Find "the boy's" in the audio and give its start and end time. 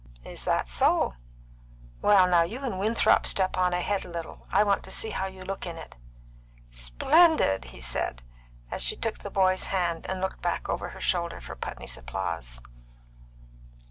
9.19-9.65